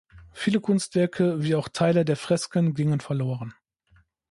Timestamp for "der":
2.05-2.15